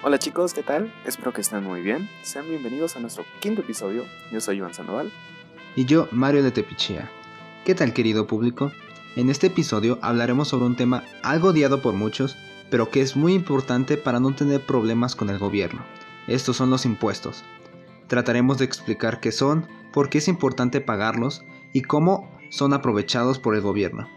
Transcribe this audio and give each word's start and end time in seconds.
Hola 0.00 0.20
chicos, 0.20 0.54
¿qué 0.54 0.62
tal? 0.62 0.94
Espero 1.04 1.32
que 1.32 1.40
estén 1.40 1.64
muy 1.64 1.82
bien. 1.82 2.08
Sean 2.22 2.48
bienvenidos 2.48 2.94
a 2.94 3.00
nuestro 3.00 3.24
quinto 3.40 3.62
episodio. 3.62 4.04
Yo 4.30 4.40
soy 4.40 4.58
Iván 4.58 4.72
Sandoval. 4.72 5.10
Y 5.74 5.86
yo, 5.86 6.06
Mario 6.12 6.44
de 6.44 6.52
Tepichea. 6.52 7.10
¿Qué 7.64 7.74
tal 7.74 7.92
querido 7.92 8.28
público? 8.28 8.70
En 9.16 9.28
este 9.28 9.48
episodio 9.48 9.98
hablaremos 10.00 10.46
sobre 10.46 10.66
un 10.66 10.76
tema 10.76 11.02
algo 11.24 11.48
odiado 11.48 11.82
por 11.82 11.94
muchos, 11.94 12.36
pero 12.70 12.90
que 12.90 13.00
es 13.00 13.16
muy 13.16 13.34
importante 13.34 13.96
para 13.96 14.20
no 14.20 14.32
tener 14.36 14.64
problemas 14.64 15.16
con 15.16 15.30
el 15.30 15.38
gobierno. 15.38 15.84
Estos 16.28 16.56
son 16.56 16.70
los 16.70 16.86
impuestos. 16.86 17.42
Trataremos 18.06 18.58
de 18.58 18.66
explicar 18.66 19.18
qué 19.18 19.32
son, 19.32 19.66
por 19.92 20.10
qué 20.10 20.18
es 20.18 20.28
importante 20.28 20.80
pagarlos 20.80 21.44
y 21.72 21.82
cómo 21.82 22.30
son 22.50 22.72
aprovechados 22.72 23.40
por 23.40 23.56
el 23.56 23.62
gobierno. 23.62 24.08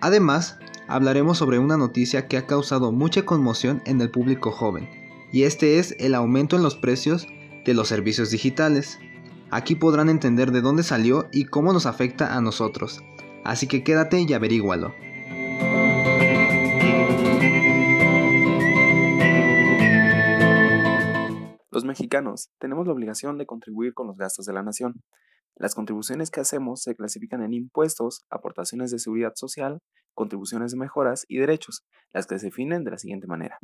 Además, 0.00 0.58
hablaremos 0.88 1.36
sobre 1.36 1.58
una 1.58 1.76
noticia 1.76 2.26
que 2.26 2.38
ha 2.38 2.46
causado 2.46 2.90
mucha 2.90 3.26
conmoción 3.26 3.82
en 3.84 4.00
el 4.00 4.10
público 4.10 4.50
joven, 4.50 4.99
y 5.32 5.44
este 5.44 5.78
es 5.78 5.94
el 5.98 6.14
aumento 6.14 6.56
en 6.56 6.62
los 6.62 6.76
precios 6.76 7.26
de 7.64 7.74
los 7.74 7.88
servicios 7.88 8.30
digitales. 8.30 8.98
Aquí 9.50 9.74
podrán 9.74 10.08
entender 10.08 10.52
de 10.52 10.60
dónde 10.60 10.82
salió 10.82 11.28
y 11.32 11.44
cómo 11.46 11.72
nos 11.72 11.86
afecta 11.86 12.36
a 12.36 12.40
nosotros, 12.40 13.02
así 13.44 13.66
que 13.66 13.82
quédate 13.84 14.20
y 14.20 14.32
averígualo. 14.32 14.94
Los 21.70 21.84
mexicanos 21.84 22.50
tenemos 22.58 22.86
la 22.86 22.92
obligación 22.92 23.38
de 23.38 23.46
contribuir 23.46 23.94
con 23.94 24.06
los 24.06 24.16
gastos 24.16 24.46
de 24.46 24.52
la 24.52 24.62
nación. 24.62 25.02
Las 25.56 25.74
contribuciones 25.74 26.30
que 26.30 26.40
hacemos 26.40 26.82
se 26.82 26.94
clasifican 26.94 27.42
en 27.42 27.54
impuestos, 27.54 28.24
aportaciones 28.30 28.90
de 28.90 28.98
seguridad 28.98 29.32
social, 29.34 29.80
contribuciones 30.14 30.72
de 30.72 30.78
mejoras 30.78 31.24
y 31.28 31.38
derechos, 31.38 31.84
las 32.12 32.26
que 32.26 32.38
se 32.38 32.46
definen 32.46 32.84
de 32.84 32.90
la 32.90 32.98
siguiente 32.98 33.26
manera. 33.26 33.58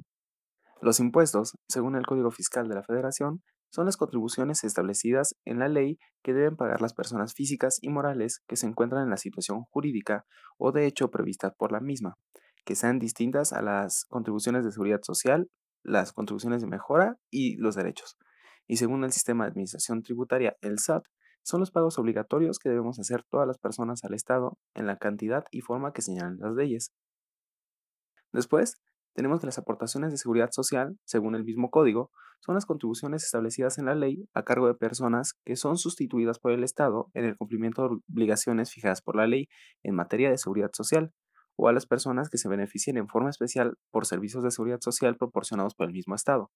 Los 0.80 1.00
impuestos, 1.00 1.56
según 1.68 1.96
el 1.96 2.06
Código 2.06 2.30
Fiscal 2.30 2.68
de 2.68 2.74
la 2.74 2.82
Federación, 2.82 3.42
son 3.70 3.86
las 3.86 3.96
contribuciones 3.96 4.62
establecidas 4.64 5.34
en 5.44 5.58
la 5.58 5.68
ley 5.68 5.98
que 6.22 6.32
deben 6.32 6.56
pagar 6.56 6.80
las 6.80 6.94
personas 6.94 7.34
físicas 7.34 7.78
y 7.80 7.88
morales 7.88 8.42
que 8.46 8.56
se 8.56 8.66
encuentran 8.66 9.02
en 9.02 9.10
la 9.10 9.16
situación 9.16 9.64
jurídica 9.70 10.24
o 10.58 10.72
de 10.72 10.86
hecho 10.86 11.10
prevista 11.10 11.50
por 11.50 11.72
la 11.72 11.80
misma, 11.80 12.14
que 12.64 12.74
sean 12.74 12.98
distintas 12.98 13.52
a 13.52 13.62
las 13.62 14.04
contribuciones 14.04 14.64
de 14.64 14.72
seguridad 14.72 15.00
social, 15.02 15.48
las 15.82 16.12
contribuciones 16.12 16.62
de 16.62 16.68
mejora 16.68 17.16
y 17.30 17.56
los 17.56 17.74
derechos. 17.74 18.16
Y 18.66 18.76
según 18.76 19.04
el 19.04 19.12
sistema 19.12 19.44
de 19.44 19.50
administración 19.50 20.02
tributaria, 20.02 20.56
el 20.60 20.78
SAT, 20.78 21.04
son 21.42 21.60
los 21.60 21.70
pagos 21.70 21.98
obligatorios 21.98 22.58
que 22.58 22.68
debemos 22.68 22.98
hacer 22.98 23.22
todas 23.30 23.46
las 23.46 23.58
personas 23.58 24.02
al 24.02 24.14
Estado 24.14 24.58
en 24.74 24.86
la 24.86 24.96
cantidad 24.96 25.44
y 25.52 25.60
forma 25.60 25.92
que 25.92 26.02
señalan 26.02 26.38
las 26.40 26.54
leyes. 26.54 26.92
Después, 28.32 28.74
tenemos 29.16 29.40
que 29.40 29.46
las 29.46 29.58
aportaciones 29.58 30.12
de 30.12 30.18
seguridad 30.18 30.50
social, 30.52 30.96
según 31.04 31.34
el 31.34 31.44
mismo 31.44 31.70
código, 31.70 32.10
son 32.40 32.54
las 32.54 32.66
contribuciones 32.66 33.24
establecidas 33.24 33.78
en 33.78 33.86
la 33.86 33.94
ley 33.94 34.28
a 34.34 34.44
cargo 34.44 34.68
de 34.68 34.74
personas 34.74 35.32
que 35.44 35.56
son 35.56 35.78
sustituidas 35.78 36.38
por 36.38 36.52
el 36.52 36.62
Estado 36.62 37.10
en 37.14 37.24
el 37.24 37.36
cumplimiento 37.36 37.82
de 37.82 37.96
obligaciones 38.08 38.70
fijadas 38.70 39.02
por 39.02 39.16
la 39.16 39.26
ley 39.26 39.48
en 39.82 39.94
materia 39.94 40.30
de 40.30 40.38
seguridad 40.38 40.70
social, 40.72 41.12
o 41.56 41.68
a 41.68 41.72
las 41.72 41.86
personas 41.86 42.28
que 42.28 42.36
se 42.36 42.48
beneficien 42.48 42.98
en 42.98 43.08
forma 43.08 43.30
especial 43.30 43.78
por 43.90 44.04
servicios 44.04 44.44
de 44.44 44.50
seguridad 44.50 44.80
social 44.82 45.16
proporcionados 45.16 45.74
por 45.74 45.86
el 45.86 45.92
mismo 45.94 46.14
Estado. 46.14 46.50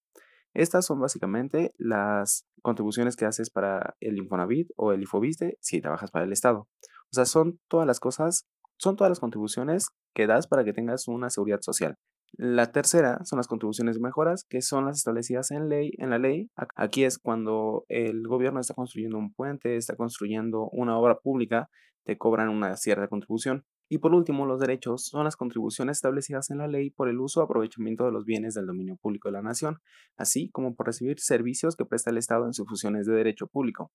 Estas 0.53 0.85
son 0.85 1.01
básicamente 1.01 1.73
las 1.79 2.45
contribuciones 2.61 3.17
que 3.17 3.25
haces 3.25 3.49
para 3.49 3.97
el 4.01 4.19
Infonavit 4.19 4.69
o 4.77 4.93
el 4.93 5.03
Ifoviste 5.03 5.57
si 5.61 5.81
trabajas 5.81 6.11
para 6.11 6.27
el 6.27 6.33
Estado. 6.33 6.69
O 6.83 7.13
sea, 7.13 7.25
son 7.25 7.59
todas 7.69 7.87
las 7.87 8.01
cosas, 8.01 8.47
son 8.77 8.97
todas 8.97 9.11
las 9.11 9.21
contribuciones 9.21 9.87
que 10.15 10.27
das 10.27 10.47
para 10.47 10.65
que 10.65 10.75
tengas 10.75 11.09
una 11.09 11.31
seguridad 11.31 11.61
social. 11.63 11.97
La 12.33 12.73
tercera 12.73 13.19
son 13.25 13.39
las 13.39 13.49
contribuciones 13.49 13.97
de 13.97 14.03
mejoras, 14.03 14.45
que 14.49 14.63
son 14.63 14.87
las 14.87 14.99
establecidas 14.99 15.51
en 15.51 15.69
ley, 15.69 15.93
en 15.99 16.11
la 16.11 16.19
ley. 16.19 16.49
Aquí 16.77 17.05
es 17.05 17.19
cuando 17.19 17.85
el 17.89 18.27
gobierno 18.27 18.61
está 18.61 18.75
construyendo 18.75 19.19
un 19.19 19.33
puente, 19.33 19.77
está 19.77 19.97
construyendo 19.97 20.69
una 20.73 20.97
obra 20.99 21.19
pública, 21.19 21.69
te 22.05 22.17
cobran 22.17 22.49
una 22.49 22.77
cierta 22.77 23.09
contribución. 23.09 23.65
Y 23.93 23.99
por 23.99 24.15
último, 24.15 24.47
los 24.47 24.61
derechos 24.61 25.05
son 25.07 25.25
las 25.25 25.35
contribuciones 25.35 25.99
establecidas 25.99 26.51
en 26.51 26.59
la 26.59 26.69
ley 26.69 26.91
por 26.91 27.09
el 27.09 27.19
uso 27.19 27.41
o 27.41 27.43
aprovechamiento 27.43 28.05
de 28.05 28.13
los 28.13 28.25
bienes 28.25 28.55
del 28.55 28.67
dominio 28.67 28.97
público 28.97 29.29
de 29.29 29.33
la 29.33 29.43
nación, 29.43 29.79
así 30.17 30.49
como 30.51 30.77
por 30.77 30.87
recibir 30.87 31.19
servicios 31.19 31.75
que 31.75 31.85
presta 31.85 32.11
el 32.11 32.19
Estado 32.19 32.47
en 32.47 32.55
sus 32.55 32.69
funciones 32.69 33.07
de 33.07 33.15
derecho 33.15 33.49
público. 33.49 33.91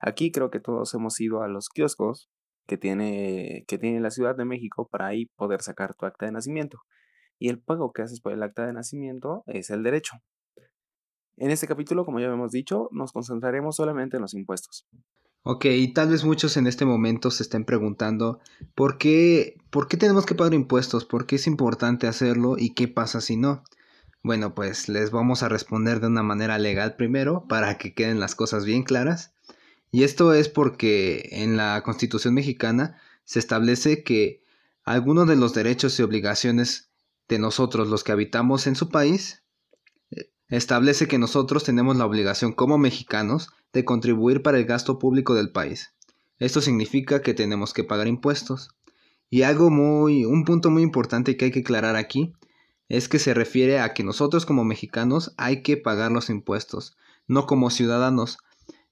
Aquí 0.00 0.32
creo 0.32 0.50
que 0.50 0.58
todos 0.58 0.92
hemos 0.94 1.20
ido 1.20 1.42
a 1.42 1.48
los 1.48 1.68
kioscos 1.68 2.28
que 2.66 2.76
tiene, 2.76 3.64
que 3.68 3.78
tiene 3.78 4.00
la 4.00 4.10
Ciudad 4.10 4.36
de 4.36 4.44
México 4.44 4.88
para 4.90 5.06
ahí 5.06 5.26
poder 5.36 5.62
sacar 5.62 5.94
tu 5.94 6.06
acta 6.06 6.26
de 6.26 6.32
nacimiento. 6.32 6.80
Y 7.38 7.48
el 7.48 7.60
pago 7.60 7.92
que 7.92 8.02
haces 8.02 8.20
por 8.20 8.32
el 8.32 8.42
acta 8.42 8.66
de 8.66 8.72
nacimiento 8.72 9.42
es 9.46 9.70
el 9.70 9.82
derecho. 9.82 10.16
En 11.36 11.50
este 11.50 11.66
capítulo, 11.66 12.04
como 12.04 12.18
ya 12.18 12.26
hemos 12.26 12.50
dicho, 12.50 12.88
nos 12.92 13.12
concentraremos 13.12 13.76
solamente 13.76 14.16
en 14.16 14.22
los 14.22 14.32
impuestos. 14.32 14.86
Ok, 15.42 15.66
y 15.66 15.92
tal 15.92 16.08
vez 16.08 16.24
muchos 16.24 16.56
en 16.56 16.66
este 16.66 16.84
momento 16.84 17.30
se 17.30 17.44
estén 17.44 17.64
preguntando 17.64 18.40
¿por 18.74 18.98
qué, 18.98 19.56
por 19.70 19.86
qué 19.86 19.96
tenemos 19.96 20.26
que 20.26 20.34
pagar 20.34 20.54
impuestos, 20.54 21.04
por 21.04 21.26
qué 21.26 21.36
es 21.36 21.46
importante 21.46 22.08
hacerlo 22.08 22.56
y 22.58 22.74
qué 22.74 22.88
pasa 22.88 23.20
si 23.20 23.36
no. 23.36 23.62
Bueno, 24.24 24.56
pues 24.56 24.88
les 24.88 25.12
vamos 25.12 25.44
a 25.44 25.48
responder 25.48 26.00
de 26.00 26.08
una 26.08 26.24
manera 26.24 26.58
legal 26.58 26.96
primero 26.96 27.46
para 27.46 27.78
que 27.78 27.94
queden 27.94 28.18
las 28.18 28.34
cosas 28.34 28.64
bien 28.64 28.82
claras. 28.82 29.34
Y 29.92 30.02
esto 30.02 30.32
es 30.32 30.48
porque 30.48 31.28
en 31.30 31.56
la 31.56 31.80
Constitución 31.84 32.34
mexicana 32.34 33.00
se 33.22 33.38
establece 33.38 34.02
que 34.02 34.42
algunos 34.84 35.28
de 35.28 35.36
los 35.36 35.54
derechos 35.54 35.96
y 36.00 36.02
obligaciones 36.02 36.85
de 37.28 37.38
nosotros 37.38 37.88
los 37.88 38.04
que 38.04 38.12
habitamos 38.12 38.66
en 38.66 38.76
su 38.76 38.88
país 38.88 39.42
establece 40.48 41.08
que 41.08 41.18
nosotros 41.18 41.64
tenemos 41.64 41.96
la 41.96 42.06
obligación 42.06 42.52
como 42.52 42.78
mexicanos 42.78 43.50
de 43.72 43.84
contribuir 43.84 44.42
para 44.42 44.58
el 44.58 44.64
gasto 44.64 44.98
público 44.98 45.34
del 45.34 45.50
país. 45.50 45.92
Esto 46.38 46.60
significa 46.60 47.22
que 47.22 47.34
tenemos 47.34 47.72
que 47.72 47.84
pagar 47.84 48.06
impuestos. 48.06 48.70
Y 49.28 49.42
algo 49.42 49.70
muy, 49.70 50.24
un 50.24 50.44
punto 50.44 50.70
muy 50.70 50.82
importante 50.82 51.36
que 51.36 51.46
hay 51.46 51.50
que 51.50 51.60
aclarar 51.60 51.96
aquí 51.96 52.34
es 52.88 53.08
que 53.08 53.18
se 53.18 53.34
refiere 53.34 53.80
a 53.80 53.92
que 53.92 54.04
nosotros 54.04 54.46
como 54.46 54.64
mexicanos 54.64 55.34
hay 55.36 55.62
que 55.62 55.76
pagar 55.76 56.12
los 56.12 56.30
impuestos, 56.30 56.96
no 57.26 57.46
como 57.46 57.70
ciudadanos. 57.70 58.38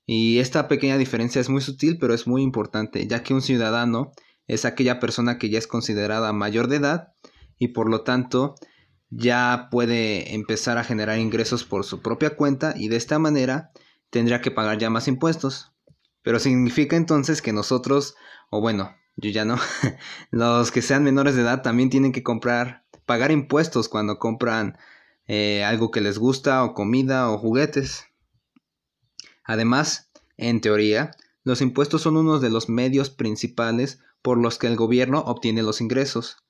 Y 0.06 0.38
esta 0.38 0.66
pequeña 0.66 0.98
diferencia 0.98 1.40
es 1.40 1.48
muy 1.48 1.60
sutil, 1.60 1.98
pero 1.98 2.14
es 2.14 2.26
muy 2.26 2.42
importante, 2.42 3.06
ya 3.06 3.22
que 3.22 3.32
un 3.34 3.42
ciudadano 3.42 4.10
es 4.48 4.64
aquella 4.64 4.98
persona 4.98 5.38
que 5.38 5.48
ya 5.48 5.58
es 5.58 5.68
considerada 5.68 6.32
mayor 6.32 6.66
de 6.66 6.76
edad 6.76 7.13
y 7.58 7.68
por 7.68 7.88
lo 7.88 8.02
tanto 8.02 8.54
ya 9.10 9.68
puede 9.70 10.34
empezar 10.34 10.78
a 10.78 10.84
generar 10.84 11.18
ingresos 11.18 11.64
por 11.64 11.84
su 11.84 12.00
propia 12.00 12.36
cuenta 12.36 12.74
y 12.76 12.88
de 12.88 12.96
esta 12.96 13.18
manera 13.18 13.70
tendría 14.10 14.40
que 14.40 14.50
pagar 14.50 14.78
ya 14.78 14.90
más 14.90 15.08
impuestos. 15.08 15.72
Pero 16.22 16.38
significa 16.38 16.96
entonces 16.96 17.42
que 17.42 17.52
nosotros, 17.52 18.16
o 18.50 18.60
bueno, 18.60 18.94
yo 19.16 19.30
ya 19.30 19.44
no, 19.44 19.58
los 20.30 20.70
que 20.72 20.82
sean 20.82 21.04
menores 21.04 21.36
de 21.36 21.42
edad 21.42 21.62
también 21.62 21.90
tienen 21.90 22.12
que 22.12 22.22
comprar, 22.22 22.84
pagar 23.06 23.30
impuestos 23.30 23.88
cuando 23.88 24.18
compran 24.18 24.78
eh, 25.26 25.62
algo 25.64 25.90
que 25.90 26.00
les 26.00 26.18
gusta 26.18 26.64
o 26.64 26.74
comida 26.74 27.30
o 27.30 27.38
juguetes. 27.38 28.06
Además, 29.44 30.10
en 30.36 30.60
teoría, 30.60 31.10
los 31.44 31.60
impuestos 31.60 32.02
son 32.02 32.16
uno 32.16 32.40
de 32.40 32.50
los 32.50 32.68
medios 32.68 33.10
principales 33.10 34.00
por 34.22 34.38
los 34.38 34.58
que 34.58 34.66
el 34.66 34.76
gobierno 34.76 35.20
obtiene 35.20 35.62
los 35.62 35.82
ingresos 35.82 36.43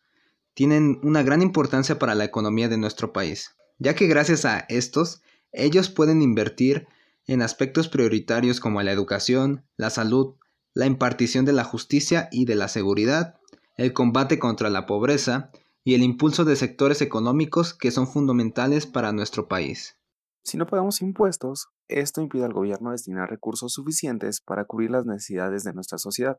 tienen 0.55 0.99
una 1.03 1.23
gran 1.23 1.43
importancia 1.43 1.99
para 1.99 2.15
la 2.15 2.25
economía 2.25 2.69
de 2.69 2.79
nuestro 2.79 3.13
país, 3.13 3.57
ya 3.79 3.95
que 3.95 4.07
gracias 4.07 4.45
a 4.45 4.61
estos, 4.69 5.23
ellos 5.53 5.91
pueden 5.91 6.23
invertir 6.23 6.87
en 7.27 7.43
aspectos 7.43 7.89
prioritarios 7.89 8.61
como 8.61 8.83
la 8.83 8.93
educación, 8.93 9.65
la 9.77 9.91
salud, 9.91 10.37
la 10.75 10.87
impartición 10.87 11.45
de 11.45 11.53
la 11.53 11.65
justicia 11.65 12.29
y 12.31 12.45
de 12.45 12.55
la 12.55 12.69
seguridad, 12.69 13.37
el 13.77 13.93
combate 13.93 14.39
contra 14.39 14.71
la 14.71 14.87
pobreza 14.87 15.51
y 15.85 15.95
el 15.95 16.03
impulso 16.03 16.45
de 16.45 16.57
sectores 16.57 17.03
económicos 17.03 17.75
que 17.75 17.91
son 17.91 18.07
fundamentales 18.07 18.87
para 18.87 19.13
nuestro 19.13 19.49
país. 19.49 19.97
Si 20.43 20.57
no 20.57 20.67
pagamos 20.67 21.01
impuestos, 21.01 21.69
esto 21.89 22.21
impide 22.21 22.45
al 22.45 22.53
gobierno 22.53 22.91
destinar 22.91 23.31
recursos 23.31 23.73
suficientes 23.73 24.41
para 24.41 24.65
cubrir 24.65 24.91
las 24.91 25.07
necesidades 25.07 25.65
de 25.65 25.73
nuestra 25.73 25.99
sociedad, 25.99 26.39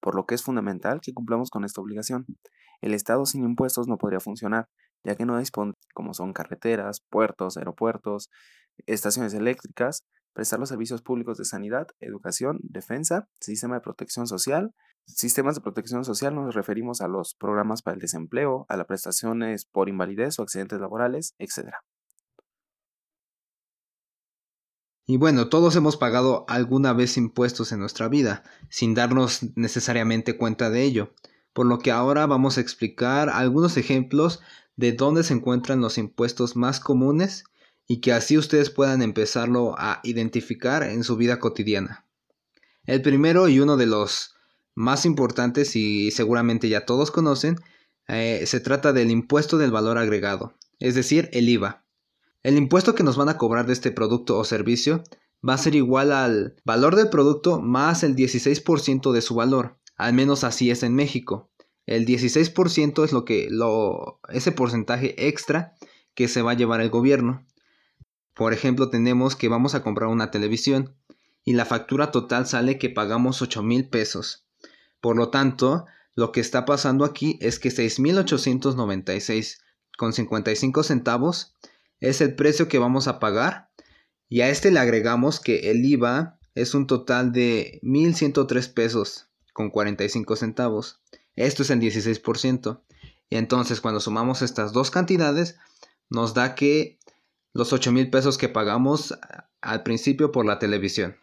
por 0.00 0.14
lo 0.14 0.26
que 0.26 0.34
es 0.34 0.42
fundamental 0.42 1.00
que 1.00 1.14
cumplamos 1.14 1.50
con 1.50 1.64
esta 1.64 1.80
obligación. 1.80 2.26
El 2.80 2.94
Estado 2.94 3.26
sin 3.26 3.44
impuestos 3.44 3.88
no 3.88 3.98
podría 3.98 4.20
funcionar, 4.20 4.68
ya 5.04 5.14
que 5.14 5.24
no 5.24 5.38
dispone, 5.38 5.74
como 5.94 6.14
son 6.14 6.32
carreteras, 6.32 7.00
puertos, 7.10 7.56
aeropuertos, 7.56 8.28
estaciones 8.86 9.34
eléctricas, 9.34 10.04
prestar 10.36 10.60
los 10.60 10.68
servicios 10.68 11.02
públicos 11.02 11.38
de 11.38 11.44
sanidad, 11.44 11.86
educación, 12.00 12.58
defensa, 12.62 13.26
sistema 13.40 13.76
de 13.76 13.80
protección 13.80 14.26
social. 14.26 14.72
Sistemas 15.06 15.54
de 15.54 15.60
protección 15.62 16.04
social 16.04 16.34
nos 16.34 16.54
referimos 16.54 17.00
a 17.00 17.08
los 17.08 17.34
programas 17.36 17.80
para 17.80 17.94
el 17.94 18.00
desempleo, 18.00 18.66
a 18.68 18.76
las 18.76 18.86
prestaciones 18.86 19.64
por 19.64 19.88
invalidez 19.88 20.38
o 20.38 20.42
accidentes 20.42 20.80
laborales, 20.80 21.34
etc. 21.38 21.70
Y 25.06 25.16
bueno, 25.16 25.48
todos 25.48 25.76
hemos 25.76 25.96
pagado 25.96 26.44
alguna 26.48 26.92
vez 26.92 27.16
impuestos 27.16 27.70
en 27.70 27.78
nuestra 27.78 28.08
vida, 28.08 28.42
sin 28.68 28.94
darnos 28.94 29.56
necesariamente 29.56 30.36
cuenta 30.36 30.68
de 30.68 30.82
ello 30.82 31.14
por 31.56 31.64
lo 31.64 31.78
que 31.78 31.90
ahora 31.90 32.26
vamos 32.26 32.58
a 32.58 32.60
explicar 32.60 33.30
algunos 33.30 33.78
ejemplos 33.78 34.40
de 34.76 34.92
dónde 34.92 35.24
se 35.24 35.32
encuentran 35.32 35.80
los 35.80 35.96
impuestos 35.96 36.54
más 36.54 36.80
comunes 36.80 37.44
y 37.86 38.02
que 38.02 38.12
así 38.12 38.36
ustedes 38.36 38.68
puedan 38.68 39.00
empezarlo 39.00 39.74
a 39.78 40.00
identificar 40.04 40.82
en 40.82 41.02
su 41.02 41.16
vida 41.16 41.38
cotidiana. 41.38 42.04
El 42.84 43.00
primero 43.00 43.48
y 43.48 43.58
uno 43.58 43.78
de 43.78 43.86
los 43.86 44.34
más 44.74 45.06
importantes 45.06 45.76
y 45.76 46.10
seguramente 46.10 46.68
ya 46.68 46.84
todos 46.84 47.10
conocen, 47.10 47.56
eh, 48.06 48.42
se 48.44 48.60
trata 48.60 48.92
del 48.92 49.10
impuesto 49.10 49.56
del 49.56 49.70
valor 49.70 49.96
agregado, 49.96 50.52
es 50.78 50.94
decir, 50.94 51.30
el 51.32 51.48
IVA. 51.48 51.86
El 52.42 52.58
impuesto 52.58 52.94
que 52.94 53.02
nos 53.02 53.16
van 53.16 53.30
a 53.30 53.38
cobrar 53.38 53.64
de 53.66 53.72
este 53.72 53.92
producto 53.92 54.36
o 54.36 54.44
servicio 54.44 55.04
va 55.48 55.54
a 55.54 55.58
ser 55.58 55.74
igual 55.74 56.12
al 56.12 56.56
valor 56.66 56.96
del 56.96 57.08
producto 57.08 57.62
más 57.62 58.02
el 58.02 58.14
16% 58.14 59.10
de 59.12 59.22
su 59.22 59.34
valor, 59.34 59.78
al 59.96 60.12
menos 60.12 60.44
así 60.44 60.70
es 60.70 60.82
en 60.82 60.94
México. 60.94 61.50
El 61.86 62.06
16% 62.06 63.04
es 63.04 63.12
lo 63.12 63.24
que 63.24 63.48
lo 63.50 64.20
ese 64.28 64.52
porcentaje 64.52 65.28
extra 65.28 65.74
que 66.14 66.28
se 66.28 66.42
va 66.42 66.52
a 66.52 66.56
llevar 66.56 66.80
el 66.80 66.90
gobierno. 66.90 67.46
Por 68.34 68.52
ejemplo, 68.52 68.90
tenemos 68.90 69.36
que 69.36 69.48
vamos 69.48 69.74
a 69.74 69.82
comprar 69.82 70.08
una 70.08 70.30
televisión 70.30 70.94
y 71.44 71.54
la 71.54 71.64
factura 71.64 72.10
total 72.10 72.46
sale 72.46 72.78
que 72.78 72.90
pagamos 72.90 73.40
8 73.40 73.62
mil 73.62 73.88
pesos. 73.88 74.46
Por 75.00 75.16
lo 75.16 75.30
tanto, 75.30 75.86
lo 76.14 76.32
que 76.32 76.40
está 76.40 76.64
pasando 76.64 77.04
aquí 77.04 77.38
es 77.40 77.58
que 77.58 77.68
6.896 77.68 79.58
con 79.96 80.12
55 80.12 80.82
centavos 80.82 81.54
es 82.00 82.20
el 82.20 82.34
precio 82.34 82.68
que 82.68 82.78
vamos 82.78 83.06
a 83.08 83.18
pagar 83.20 83.70
y 84.28 84.40
a 84.40 84.50
este 84.50 84.70
le 84.70 84.80
agregamos 84.80 85.40
que 85.40 85.70
el 85.70 85.84
IVA 85.84 86.38
es 86.54 86.74
un 86.74 86.86
total 86.86 87.32
de 87.32 87.80
1.103 87.82 88.72
pesos 88.74 89.28
con 89.56 89.70
45 89.70 90.36
centavos. 90.36 91.00
Esto 91.34 91.62
es 91.62 91.70
el 91.70 91.80
16%. 91.80 92.82
Y 93.30 93.36
entonces 93.36 93.80
cuando 93.80 94.00
sumamos 94.00 94.42
estas 94.42 94.74
dos 94.74 94.90
cantidades 94.90 95.56
nos 96.10 96.34
da 96.34 96.54
que 96.54 96.98
los 97.54 97.72
8 97.72 97.90
mil 97.90 98.10
pesos 98.10 98.36
que 98.36 98.50
pagamos 98.50 99.18
al 99.62 99.82
principio 99.82 100.30
por 100.30 100.44
la 100.44 100.58
televisión. 100.58 101.16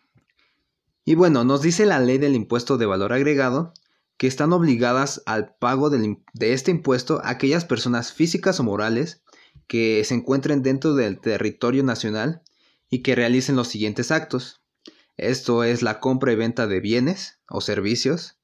Y 1.06 1.14
bueno, 1.14 1.44
nos 1.44 1.62
dice 1.62 1.86
la 1.86 2.00
ley 2.00 2.18
del 2.18 2.34
impuesto 2.34 2.80
de 2.80 2.88
valor 2.88 3.14
agregado 3.14 3.72
que 4.18 4.26
están 4.26 4.52
obligadas 4.52 5.22
al 5.28 5.54
pago 5.54 5.92
de 5.92 6.18
este 6.40 6.72
impuesto 6.72 7.22
aquellas 7.24 7.66
personas 7.66 8.14
físicas 8.14 8.60
o 8.60 8.64
morales 8.64 9.22
que 9.68 10.04
se 10.06 10.16
encuentren 10.16 10.64
dentro 10.64 10.96
del 10.96 11.20
territorio 11.20 11.84
nacional 11.84 12.42
y 12.90 13.04
que 13.04 13.14
realicen 13.14 13.56
los 13.56 13.68
siguientes 13.68 14.10
actos. 14.10 14.64
Esto 15.18 15.64
es 15.64 15.84
la 15.84 16.00
compra 16.00 16.32
y 16.32 16.36
venta 16.36 16.66
de 16.66 16.80
bienes 16.80 17.38
o 17.54 17.62
servicios, 17.62 18.38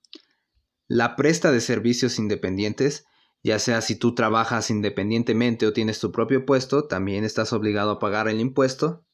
la 0.89 1.15
presta 1.15 1.51
de 1.51 1.61
servicios 1.61 2.17
independientes, 2.17 3.05
ya 3.43 3.59
sea 3.59 3.81
si 3.81 3.95
tú 3.95 4.15
trabajas 4.15 4.71
independientemente 4.71 5.67
o 5.67 5.71
tienes 5.71 5.99
tu 5.99 6.11
propio 6.11 6.47
puesto, 6.47 6.85
también 6.87 7.23
estás 7.23 7.53
obligado 7.53 7.91
a 7.91 7.99
pagar 7.99 8.27
el 8.27 8.39
impuesto. 8.39 9.05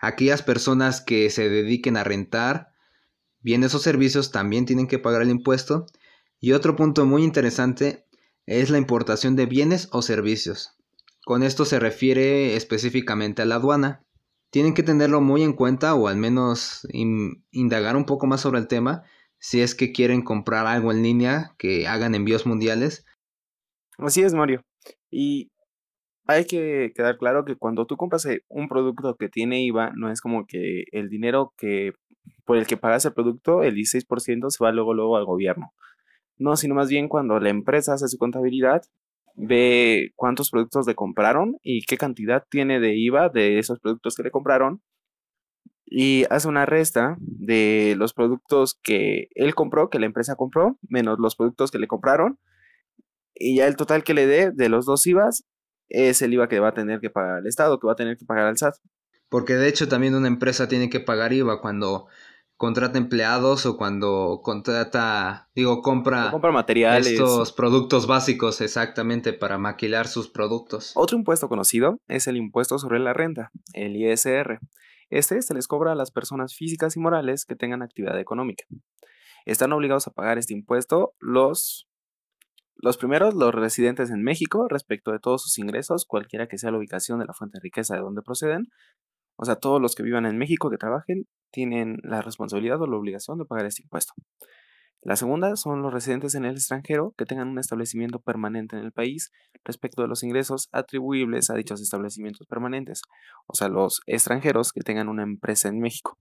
Aquellas 0.00 0.42
personas 0.42 1.00
que 1.00 1.30
se 1.30 1.48
dediquen 1.48 1.96
a 1.96 2.02
rentar 2.02 2.72
bienes 3.40 3.72
o 3.76 3.78
servicios 3.78 4.32
también 4.32 4.66
tienen 4.66 4.88
que 4.88 4.98
pagar 4.98 5.22
el 5.22 5.30
impuesto. 5.30 5.86
Y 6.40 6.52
otro 6.52 6.74
punto 6.74 7.06
muy 7.06 7.22
interesante 7.22 8.04
es 8.44 8.70
la 8.70 8.78
importación 8.78 9.36
de 9.36 9.46
bienes 9.46 9.88
o 9.92 10.02
servicios. 10.02 10.76
Con 11.24 11.44
esto 11.44 11.64
se 11.64 11.78
refiere 11.78 12.56
específicamente 12.56 13.42
a 13.42 13.46
la 13.46 13.54
aduana. 13.54 14.04
Tienen 14.50 14.74
que 14.74 14.82
tenerlo 14.82 15.20
muy 15.20 15.44
en 15.44 15.52
cuenta 15.52 15.94
o 15.94 16.08
al 16.08 16.16
menos 16.16 16.86
indagar 17.52 17.96
un 17.96 18.06
poco 18.06 18.26
más 18.26 18.40
sobre 18.40 18.58
el 18.58 18.66
tema 18.66 19.04
si 19.38 19.60
es 19.60 19.74
que 19.74 19.92
quieren 19.92 20.22
comprar 20.22 20.66
algo 20.66 20.92
en 20.92 21.02
línea 21.02 21.52
que 21.58 21.86
hagan 21.86 22.14
envíos 22.14 22.46
mundiales. 22.46 23.04
Así 23.98 24.22
es, 24.22 24.34
Mario. 24.34 24.62
Y 25.10 25.50
hay 26.26 26.44
que 26.44 26.92
quedar 26.94 27.16
claro 27.18 27.44
que 27.44 27.56
cuando 27.56 27.86
tú 27.86 27.96
compras 27.96 28.26
eh, 28.26 28.42
un 28.48 28.68
producto 28.68 29.16
que 29.16 29.28
tiene 29.28 29.62
IVA, 29.64 29.92
no 29.94 30.10
es 30.10 30.20
como 30.20 30.46
que 30.46 30.84
el 30.92 31.08
dinero 31.08 31.52
que 31.56 31.92
por 32.44 32.56
el 32.56 32.66
que 32.66 32.76
pagas 32.76 33.04
el 33.04 33.12
producto, 33.12 33.62
el 33.62 33.74
16% 33.74 34.50
se 34.50 34.64
va 34.64 34.72
luego 34.72 34.94
luego 34.94 35.16
al 35.16 35.24
gobierno. 35.24 35.72
No, 36.38 36.56
sino 36.56 36.74
más 36.74 36.88
bien 36.88 37.08
cuando 37.08 37.40
la 37.40 37.48
empresa 37.48 37.94
hace 37.94 38.08
su 38.08 38.18
contabilidad, 38.18 38.82
ve 39.34 40.12
cuántos 40.16 40.50
productos 40.50 40.86
le 40.86 40.94
compraron 40.94 41.56
y 41.62 41.82
qué 41.82 41.96
cantidad 41.96 42.44
tiene 42.48 42.80
de 42.80 42.96
IVA 42.96 43.28
de 43.28 43.58
esos 43.58 43.80
productos 43.80 44.16
que 44.16 44.22
le 44.22 44.30
compraron 44.30 44.82
y 45.86 46.24
hace 46.30 46.48
una 46.48 46.66
resta 46.66 47.16
de 47.20 47.94
los 47.96 48.12
productos 48.12 48.78
que 48.82 49.28
él 49.34 49.54
compró, 49.54 49.88
que 49.88 50.00
la 50.00 50.06
empresa 50.06 50.34
compró, 50.34 50.78
menos 50.88 51.18
los 51.18 51.36
productos 51.36 51.70
que 51.70 51.78
le 51.78 51.86
compraron 51.86 52.38
y 53.38 53.56
ya 53.56 53.66
el 53.66 53.76
total 53.76 54.02
que 54.02 54.14
le 54.14 54.26
dé 54.26 54.50
de 54.50 54.68
los 54.68 54.86
dos 54.86 55.06
IVAs 55.06 55.44
es 55.88 56.22
el 56.22 56.34
IVA 56.34 56.48
que 56.48 56.58
va 56.58 56.68
a 56.68 56.74
tener 56.74 57.00
que 57.00 57.10
pagar 57.10 57.40
el 57.40 57.46
Estado, 57.46 57.78
que 57.78 57.86
va 57.86 57.92
a 57.92 57.96
tener 57.96 58.16
que 58.16 58.24
pagar 58.24 58.46
al 58.46 58.56
SAT. 58.56 58.74
Porque 59.28 59.54
de 59.54 59.68
hecho 59.68 59.88
también 59.88 60.14
una 60.14 60.28
empresa 60.28 60.68
tiene 60.68 60.88
que 60.88 61.00
pagar 61.00 61.32
IVA 61.32 61.60
cuando 61.60 62.06
contrata 62.56 62.96
empleados 62.96 63.66
o 63.66 63.76
cuando 63.76 64.40
contrata, 64.42 65.50
digo, 65.54 65.82
compra, 65.82 66.30
compra 66.30 66.52
materiales. 66.52 67.06
estos 67.06 67.52
productos 67.52 68.06
básicos 68.06 68.62
exactamente 68.62 69.34
para 69.34 69.58
maquilar 69.58 70.08
sus 70.08 70.28
productos. 70.28 70.92
Otro 70.94 71.18
impuesto 71.18 71.48
conocido 71.48 72.00
es 72.08 72.26
el 72.26 72.38
impuesto 72.38 72.78
sobre 72.78 72.98
la 72.98 73.12
renta, 73.12 73.50
el 73.74 73.96
ISR. 73.96 74.58
Este 75.10 75.40
se 75.42 75.54
les 75.54 75.68
cobra 75.68 75.92
a 75.92 75.94
las 75.94 76.10
personas 76.10 76.54
físicas 76.54 76.96
y 76.96 77.00
morales 77.00 77.44
que 77.44 77.56
tengan 77.56 77.82
actividad 77.82 78.18
económica. 78.18 78.64
Están 79.44 79.72
obligados 79.72 80.06
a 80.06 80.10
pagar 80.10 80.38
este 80.38 80.54
impuesto 80.54 81.14
los 81.20 81.88
los 82.78 82.98
primeros, 82.98 83.34
los 83.34 83.54
residentes 83.54 84.10
en 84.10 84.22
México, 84.22 84.68
respecto 84.68 85.10
de 85.10 85.18
todos 85.18 85.42
sus 85.42 85.58
ingresos, 85.58 86.04
cualquiera 86.04 86.46
que 86.46 86.58
sea 86.58 86.70
la 86.70 86.76
ubicación 86.76 87.18
de 87.18 87.24
la 87.24 87.32
fuente 87.32 87.56
de 87.56 87.62
riqueza 87.62 87.94
de 87.94 88.02
donde 88.02 88.20
proceden. 88.20 88.68
O 89.36 89.46
sea, 89.46 89.56
todos 89.56 89.80
los 89.80 89.94
que 89.94 90.02
vivan 90.02 90.26
en 90.26 90.36
México 90.36 90.70
que 90.70 90.76
trabajen 90.76 91.26
tienen 91.50 91.96
la 92.02 92.20
responsabilidad 92.20 92.80
o 92.82 92.86
la 92.86 92.96
obligación 92.96 93.38
de 93.38 93.46
pagar 93.46 93.64
este 93.64 93.82
impuesto. 93.82 94.12
La 95.06 95.14
segunda 95.14 95.54
son 95.54 95.82
los 95.82 95.92
residentes 95.92 96.34
en 96.34 96.44
el 96.44 96.56
extranjero 96.56 97.14
que 97.16 97.26
tengan 97.26 97.46
un 97.46 97.60
establecimiento 97.60 98.18
permanente 98.18 98.76
en 98.76 98.82
el 98.82 98.90
país 98.90 99.30
respecto 99.64 100.02
de 100.02 100.08
los 100.08 100.24
ingresos 100.24 100.68
atribuibles 100.72 101.48
a 101.48 101.54
dichos 101.54 101.80
establecimientos 101.80 102.48
permanentes, 102.48 103.02
o 103.46 103.54
sea, 103.54 103.68
los 103.68 104.00
extranjeros 104.06 104.72
que 104.72 104.80
tengan 104.80 105.08
una 105.08 105.22
empresa 105.22 105.68
en 105.68 105.78
México. 105.78 106.18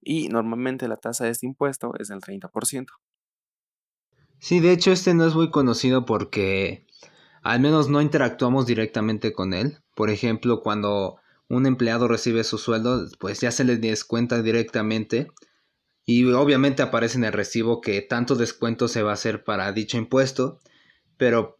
Y 0.00 0.28
normalmente 0.28 0.86
la 0.86 0.96
tasa 0.96 1.24
de 1.24 1.30
este 1.30 1.46
impuesto 1.46 1.90
es 1.98 2.06
del 2.06 2.20
30%. 2.20 2.86
Sí, 4.38 4.60
de 4.60 4.70
hecho 4.70 4.92
este 4.92 5.12
no 5.12 5.26
es 5.26 5.34
muy 5.34 5.50
conocido 5.50 6.04
porque 6.04 6.86
al 7.42 7.58
menos 7.58 7.88
no 7.88 8.00
interactuamos 8.00 8.64
directamente 8.64 9.32
con 9.32 9.54
él. 9.54 9.78
Por 9.96 10.10
ejemplo, 10.10 10.60
cuando 10.60 11.16
un 11.48 11.66
empleado 11.66 12.06
recibe 12.06 12.44
su 12.44 12.58
sueldo, 12.58 13.08
pues 13.18 13.40
ya 13.40 13.50
se 13.50 13.64
le 13.64 13.76
descuenta 13.76 14.40
directamente 14.40 15.32
y 16.06 16.24
obviamente 16.32 16.82
aparece 16.82 17.18
en 17.18 17.24
el 17.24 17.32
recibo 17.32 17.80
que 17.80 18.02
tanto 18.02 18.34
descuento 18.34 18.88
se 18.88 19.02
va 19.02 19.10
a 19.10 19.14
hacer 19.14 19.44
para 19.44 19.72
dicho 19.72 19.96
impuesto, 19.96 20.60
pero 21.16 21.58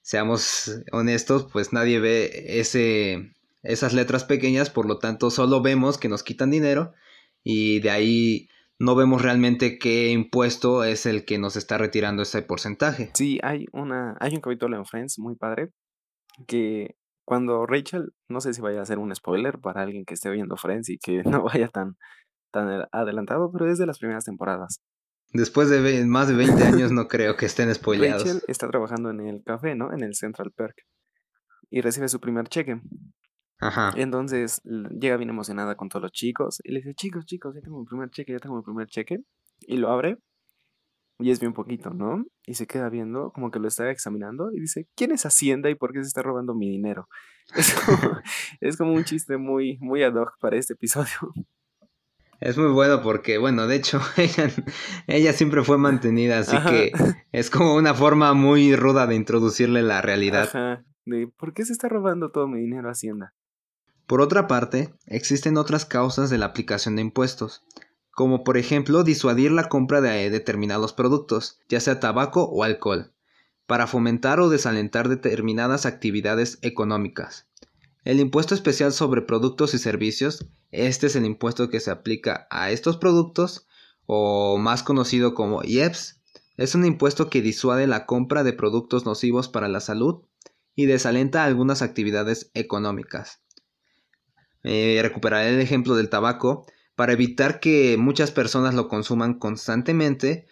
seamos 0.00 0.82
honestos, 0.92 1.46
pues 1.52 1.72
nadie 1.72 2.00
ve 2.00 2.58
ese, 2.60 3.32
esas 3.62 3.92
letras 3.92 4.24
pequeñas, 4.24 4.70
por 4.70 4.86
lo 4.86 4.98
tanto 4.98 5.30
solo 5.30 5.62
vemos 5.62 5.98
que 5.98 6.08
nos 6.08 6.22
quitan 6.22 6.50
dinero 6.50 6.92
y 7.44 7.80
de 7.80 7.90
ahí 7.90 8.48
no 8.78 8.94
vemos 8.96 9.22
realmente 9.22 9.78
qué 9.78 10.10
impuesto 10.10 10.84
es 10.84 11.06
el 11.06 11.24
que 11.24 11.38
nos 11.38 11.56
está 11.56 11.78
retirando 11.78 12.22
ese 12.22 12.42
porcentaje. 12.42 13.10
Sí, 13.14 13.38
hay 13.42 13.66
una 13.72 14.16
hay 14.20 14.34
un 14.34 14.40
capítulo 14.40 14.76
en 14.76 14.86
Friends 14.86 15.18
muy 15.18 15.36
padre 15.36 15.70
que 16.46 16.96
cuando 17.24 17.66
Rachel, 17.66 18.12
no 18.28 18.40
sé 18.40 18.52
si 18.52 18.60
vaya 18.60 18.82
a 18.82 18.86
ser 18.86 18.98
un 18.98 19.14
spoiler 19.14 19.60
para 19.60 19.82
alguien 19.82 20.04
que 20.04 20.14
esté 20.14 20.30
viendo 20.30 20.56
Friends 20.56 20.88
y 20.88 20.98
que 20.98 21.22
no 21.24 21.44
vaya 21.44 21.68
tan 21.68 21.96
tan 22.52 22.86
adelantado, 22.92 23.50
pero 23.50 23.70
es 23.70 23.78
de 23.78 23.86
las 23.86 23.98
primeras 23.98 24.24
temporadas. 24.24 24.80
Después 25.32 25.70
de 25.70 26.04
más 26.04 26.28
de 26.28 26.34
20 26.34 26.62
años 26.62 26.92
no 26.92 27.08
creo 27.08 27.36
que 27.36 27.46
estén 27.46 27.74
spoileados. 27.74 28.22
Rachel 28.22 28.42
está 28.48 28.68
trabajando 28.68 29.10
en 29.10 29.26
el 29.26 29.42
café, 29.42 29.74
¿no? 29.74 29.92
En 29.92 30.02
el 30.02 30.14
Central 30.14 30.52
Perk. 30.52 30.76
Y 31.70 31.80
recibe 31.80 32.08
su 32.08 32.20
primer 32.20 32.48
cheque. 32.48 32.80
Ajá. 33.58 33.92
Entonces 33.96 34.60
llega 34.64 35.16
bien 35.16 35.30
emocionada 35.30 35.74
con 35.74 35.88
todos 35.88 36.02
los 36.02 36.12
chicos 36.12 36.60
y 36.64 36.72
le 36.72 36.80
dice, 36.80 36.94
chicos, 36.94 37.24
chicos, 37.24 37.54
ya 37.54 37.62
tengo 37.62 37.80
mi 37.80 37.86
primer 37.86 38.10
cheque, 38.10 38.32
ya 38.32 38.38
tengo 38.38 38.56
mi 38.56 38.62
primer 38.62 38.86
cheque. 38.88 39.20
Y 39.60 39.78
lo 39.78 39.90
abre 39.90 40.18
y 41.22 41.30
es 41.30 41.40
bien 41.40 41.52
poquito, 41.52 41.90
¿no? 41.90 42.24
Y 42.46 42.54
se 42.54 42.66
queda 42.66 42.88
viendo, 42.88 43.30
como 43.32 43.50
que 43.50 43.58
lo 43.58 43.68
está 43.68 43.90
examinando 43.90 44.50
y 44.52 44.60
dice, 44.60 44.88
¿quién 44.96 45.12
es 45.12 45.24
Hacienda 45.24 45.70
y 45.70 45.74
por 45.74 45.92
qué 45.92 46.02
se 46.02 46.08
está 46.08 46.22
robando 46.22 46.54
mi 46.54 46.68
dinero? 46.68 47.08
Es 47.56 47.74
como, 47.74 48.20
es 48.60 48.76
como 48.76 48.92
un 48.92 49.04
chiste 49.04 49.36
muy, 49.36 49.78
muy 49.80 50.02
ad 50.02 50.14
hoc 50.14 50.38
para 50.40 50.56
este 50.56 50.74
episodio. 50.74 51.32
Es 52.42 52.58
muy 52.58 52.72
bueno 52.72 53.02
porque, 53.02 53.38
bueno, 53.38 53.68
de 53.68 53.76
hecho, 53.76 54.00
ella, 54.16 54.50
ella 55.06 55.32
siempre 55.32 55.62
fue 55.62 55.78
mantenida, 55.78 56.40
así 56.40 56.56
que 56.68 56.92
es 57.30 57.50
como 57.50 57.76
una 57.76 57.94
forma 57.94 58.34
muy 58.34 58.74
ruda 58.74 59.06
de 59.06 59.14
introducirle 59.14 59.82
la 59.82 60.02
realidad. 60.02 60.48
Ajá, 60.48 60.84
de 61.06 61.28
¿por 61.28 61.54
qué 61.54 61.64
se 61.64 61.72
está 61.72 61.88
robando 61.88 62.32
todo 62.32 62.48
mi 62.48 62.60
dinero 62.60 62.90
Hacienda? 62.90 63.32
Por 64.08 64.20
otra 64.20 64.48
parte, 64.48 64.92
existen 65.06 65.56
otras 65.56 65.84
causas 65.84 66.30
de 66.30 66.38
la 66.38 66.46
aplicación 66.46 66.96
de 66.96 67.02
impuestos, 67.02 67.64
como 68.10 68.42
por 68.42 68.58
ejemplo 68.58 69.04
disuadir 69.04 69.52
la 69.52 69.68
compra 69.68 70.00
de 70.00 70.28
determinados 70.28 70.92
productos, 70.92 71.60
ya 71.68 71.78
sea 71.78 72.00
tabaco 72.00 72.42
o 72.42 72.64
alcohol, 72.64 73.12
para 73.66 73.86
fomentar 73.86 74.40
o 74.40 74.48
desalentar 74.48 75.08
determinadas 75.08 75.86
actividades 75.86 76.58
económicas. 76.62 77.46
El 78.04 78.18
impuesto 78.18 78.54
especial 78.54 78.92
sobre 78.92 79.22
productos 79.22 79.74
y 79.74 79.78
servicios, 79.78 80.46
este 80.70 81.06
es 81.06 81.16
el 81.16 81.24
impuesto 81.24 81.70
que 81.70 81.80
se 81.80 81.90
aplica 81.90 82.46
a 82.50 82.70
estos 82.70 82.96
productos, 82.96 83.66
o 84.06 84.58
más 84.58 84.82
conocido 84.82 85.34
como 85.34 85.62
IEPS, 85.62 86.20
es 86.56 86.74
un 86.74 86.84
impuesto 86.84 87.30
que 87.30 87.42
disuade 87.42 87.86
la 87.86 88.04
compra 88.06 88.44
de 88.44 88.52
productos 88.52 89.06
nocivos 89.06 89.48
para 89.48 89.68
la 89.68 89.80
salud 89.80 90.22
y 90.74 90.86
desalenta 90.86 91.44
algunas 91.44 91.82
actividades 91.82 92.50
económicas. 92.54 93.42
Eh, 94.62 95.00
recuperaré 95.02 95.54
el 95.54 95.60
ejemplo 95.60 95.96
del 95.96 96.08
tabaco. 96.08 96.66
Para 96.94 97.14
evitar 97.14 97.58
que 97.58 97.96
muchas 97.98 98.30
personas 98.30 98.74
lo 98.74 98.86
consuman 98.86 99.38
constantemente, 99.38 100.46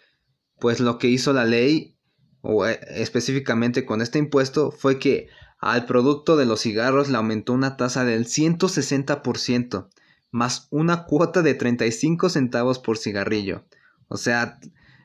pues 0.59 0.79
lo 0.79 0.97
que 0.97 1.07
hizo 1.07 1.33
la 1.33 1.45
ley, 1.45 1.97
o 2.41 2.65
eh, 2.65 2.79
específicamente 2.89 3.85
con 3.85 4.01
este 4.01 4.17
impuesto, 4.17 4.71
fue 4.71 4.97
que 4.97 5.27
al 5.61 5.85
producto 5.85 6.35
de 6.35 6.45
los 6.45 6.61
cigarros 6.61 7.07
le 7.07 7.17
aumentó 7.17 7.53
una 7.53 7.77
tasa 7.77 8.03
del 8.03 8.25
160%, 8.25 9.87
más 10.31 10.67
una 10.71 11.05
cuota 11.05 11.43
de 11.43 11.53
35 11.53 12.29
centavos 12.29 12.79
por 12.79 12.97
cigarrillo. 12.97 13.63
O 14.07 14.17
sea, 14.17 14.59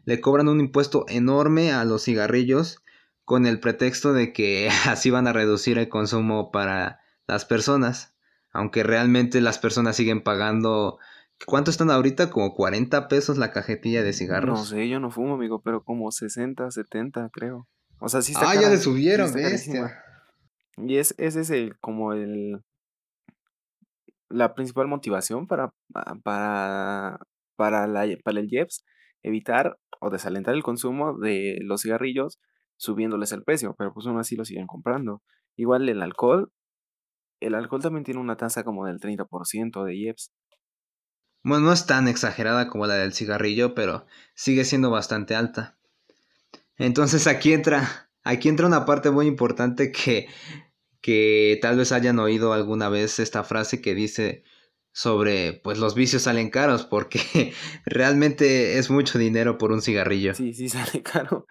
le 0.06 0.20
cobran 0.20 0.48
un 0.48 0.60
impuesto 0.60 1.04
enorme 1.08 1.72
a 1.72 1.84
los 1.84 2.04
cigarrillos 2.04 2.82
con 3.24 3.44
el 3.44 3.60
pretexto 3.60 4.14
de 4.14 4.32
que 4.32 4.70
así 4.86 5.10
van 5.10 5.28
a 5.28 5.32
reducir 5.32 5.78
el 5.78 5.90
consumo 5.90 6.50
para 6.50 7.00
las 7.26 7.44
personas, 7.44 8.14
aunque 8.50 8.82
realmente 8.82 9.42
las 9.42 9.58
personas 9.58 9.94
siguen 9.94 10.22
pagando 10.22 10.98
¿Cuánto 11.44 11.70
están 11.70 11.90
ahorita? 11.90 12.30
Como 12.30 12.54
40 12.54 13.08
pesos 13.08 13.36
la 13.36 13.52
cajetilla 13.52 14.02
de 14.02 14.14
cigarros. 14.14 14.58
No 14.58 14.64
sé, 14.64 14.88
yo 14.88 15.00
no 15.00 15.10
fumo, 15.10 15.34
amigo, 15.34 15.60
pero 15.60 15.82
como 15.84 16.10
60, 16.10 16.70
70, 16.70 17.28
creo. 17.30 17.68
O 17.98 18.08
sea, 18.08 18.22
sí 18.22 18.32
está 18.32 18.50
Ah, 18.50 18.54
ya 18.54 18.70
le 18.70 18.78
subieron, 18.78 19.30
Y 20.76 20.98
es, 20.98 21.14
ese 21.18 21.40
es 21.40 21.50
el, 21.50 21.78
como 21.80 22.12
el, 22.12 22.60
la 24.28 24.54
principal 24.54 24.88
motivación 24.88 25.46
para, 25.46 25.72
para, 26.22 27.18
para, 27.56 27.86
la, 27.86 28.06
para 28.24 28.40
el 28.40 28.48
JEPS, 28.48 28.84
evitar 29.22 29.78
o 30.00 30.10
desalentar 30.10 30.54
el 30.54 30.62
consumo 30.62 31.18
de 31.18 31.58
los 31.62 31.82
cigarrillos 31.82 32.38
subiéndoles 32.76 33.32
el 33.32 33.42
precio, 33.42 33.74
pero 33.78 33.92
pues 33.92 34.06
aún 34.06 34.18
así 34.18 34.36
lo 34.36 34.44
siguen 34.44 34.66
comprando. 34.66 35.22
Igual 35.56 35.88
el 35.88 36.02
alcohol, 36.02 36.52
el 37.40 37.54
alcohol 37.54 37.82
también 37.82 38.04
tiene 38.04 38.20
una 38.20 38.36
tasa 38.36 38.64
como 38.64 38.86
del 38.86 39.00
30% 39.00 39.84
de 39.84 39.96
IEPS. 39.96 40.32
Bueno, 41.42 41.66
no 41.66 41.72
es 41.72 41.86
tan 41.86 42.08
exagerada 42.08 42.68
como 42.68 42.86
la 42.86 42.94
del 42.94 43.12
cigarrillo, 43.12 43.74
pero 43.74 44.06
sigue 44.34 44.64
siendo 44.64 44.90
bastante 44.90 45.34
alta. 45.34 45.78
Entonces 46.76 47.26
aquí 47.26 47.52
entra, 47.52 48.10
aquí 48.24 48.48
entra 48.48 48.66
una 48.66 48.84
parte 48.84 49.10
muy 49.10 49.26
importante 49.26 49.92
que, 49.92 50.28
que 51.06 51.56
tal 51.62 51.76
vez 51.76 51.92
hayan 51.92 52.18
oído 52.18 52.52
alguna 52.52 52.88
vez 52.88 53.20
esta 53.20 53.44
frase 53.44 53.80
que 53.80 53.94
dice 53.94 54.42
sobre 54.90 55.52
pues 55.52 55.78
los 55.78 55.94
vicios 55.94 56.22
salen 56.22 56.50
caros 56.50 56.84
porque 56.84 57.20
realmente 57.86 58.76
es 58.76 58.90
mucho 58.90 59.16
dinero 59.16 59.56
por 59.56 59.70
un 59.70 59.82
cigarrillo. 59.82 60.34
Sí, 60.34 60.52
sí 60.52 60.68
sale 60.68 61.04
caro. 61.04 61.46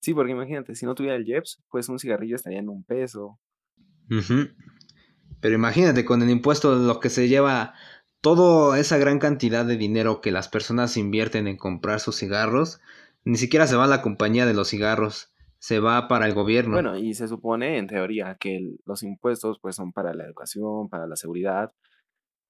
Sí, 0.00 0.14
porque 0.14 0.32
imagínate, 0.32 0.74
si 0.74 0.86
no 0.86 0.94
tuviera 0.94 1.16
el 1.16 1.26
Jeps, 1.26 1.62
pues 1.68 1.90
un 1.90 1.98
cigarrillo 1.98 2.36
estaría 2.36 2.60
en 2.60 2.70
un 2.70 2.82
peso. 2.82 3.38
Pero 4.08 5.54
imagínate, 5.54 6.06
con 6.06 6.22
el 6.22 6.30
impuesto 6.30 6.74
lo 6.74 6.98
que 6.98 7.10
se 7.10 7.28
lleva 7.28 7.74
toda 8.22 8.78
esa 8.78 8.96
gran 8.96 9.18
cantidad 9.18 9.66
de 9.66 9.76
dinero 9.76 10.22
que 10.22 10.32
las 10.32 10.48
personas 10.48 10.96
invierten 10.96 11.46
en 11.46 11.58
comprar 11.58 12.00
sus 12.00 12.16
cigarros, 12.16 12.80
ni 13.22 13.36
siquiera 13.36 13.66
se 13.66 13.76
va 13.76 13.84
a 13.84 13.88
la 13.88 14.00
compañía 14.00 14.46
de 14.46 14.54
los 14.54 14.70
cigarros, 14.70 15.33
se 15.64 15.80
va 15.80 16.08
para 16.08 16.26
el 16.26 16.34
gobierno. 16.34 16.74
Bueno, 16.74 16.94
y 16.98 17.14
se 17.14 17.26
supone 17.26 17.78
en 17.78 17.86
teoría 17.86 18.36
que 18.38 18.76
los 18.84 19.02
impuestos 19.02 19.58
pues 19.62 19.74
son 19.74 19.92
para 19.92 20.12
la 20.12 20.24
educación, 20.26 20.90
para 20.90 21.06
la 21.06 21.16
seguridad, 21.16 21.72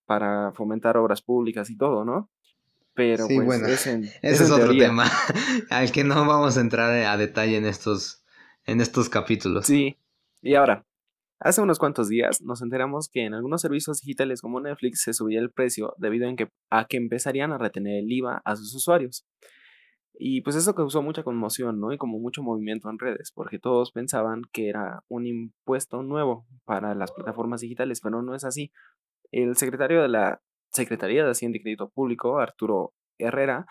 para 0.04 0.50
fomentar 0.50 0.97
obras 0.97 1.23
públicas 1.23 1.71
y 1.71 1.76
todo, 1.76 2.04
¿no? 2.04 2.28
Pero 2.92 3.28
pues 3.28 3.47
bueno, 3.47 3.66
ese 3.68 4.11
es 4.21 4.50
otro 4.50 4.76
tema 4.76 5.09
al 5.71 5.92
que 5.92 6.02
no 6.02 6.26
vamos 6.26 6.59
a 6.59 6.61
entrar 6.61 6.90
a 6.90 7.16
detalle 7.16 7.56
en 7.56 7.66
estos, 7.66 8.25
en 8.64 8.80
estos 8.80 9.09
capítulos. 9.09 9.66
Sí, 9.66 9.97
y 10.42 10.56
ahora, 10.56 10.85
hace 11.38 11.61
unos 11.61 11.78
cuantos 11.78 12.09
días 12.09 12.42
nos 12.42 12.62
enteramos 12.62 13.09
que 13.09 13.26
en 13.26 13.35
algunos 13.35 13.61
servicios 13.61 14.00
digitales 14.00 14.40
como 14.40 14.59
Netflix 14.59 15.02
se 15.02 15.12
subía 15.12 15.38
el 15.38 15.52
precio 15.52 15.94
debido 15.99 16.28
a 16.28 16.35
que, 16.35 16.49
a 16.68 16.87
que 16.87 16.97
empezarían 16.97 17.52
a 17.52 17.59
retener 17.59 18.02
el 18.02 18.11
IVA 18.11 18.42
a 18.44 18.56
sus 18.56 18.75
usuarios. 18.75 19.25
Y 20.16 20.42
pues 20.42 20.54
eso 20.56 20.75
causó 20.75 21.02
mucha 21.02 21.25
conmoción, 21.25 21.80
¿no? 21.80 21.92
Y 21.92 21.99
como 21.99 22.18
mucho 22.18 22.42
movimiento 22.42 22.88
en 22.88 22.99
redes, 22.99 23.33
porque 23.35 23.59
todos 23.59 23.90
pensaban 23.90 24.42
que 24.52 24.68
era 24.68 25.02
un 25.09 25.26
impuesto 25.26 26.02
nuevo 26.02 26.47
para 26.64 26.94
las 26.94 27.11
plataformas 27.11 27.61
digitales, 27.61 28.00
pero 28.00 28.23
no 28.23 28.35
es 28.35 28.44
así. 28.44 28.71
El 29.33 29.56
secretario 29.56 30.02
de 30.02 30.09
la 30.09 30.40
Secretaría 30.71 31.25
de 31.25 31.30
Hacienda 31.30 31.59
y 31.59 31.62
Crédito 31.62 31.88
Público, 31.88 32.38
Arturo 32.38 32.92
Herrera, 33.18 33.66